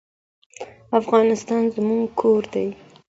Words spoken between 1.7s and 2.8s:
زموږ کور دی.